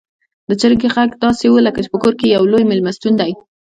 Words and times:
د 0.49 0.51
چرګې 0.61 0.89
غږ 0.95 1.09
داسې 1.23 1.45
و 1.49 1.63
لکه 1.67 1.79
چې 1.83 1.89
په 1.93 1.97
کور 2.03 2.13
کې 2.19 2.33
يو 2.35 2.43
لوی 2.51 2.63
میلمستون 2.69 3.13
دی. 3.19 3.31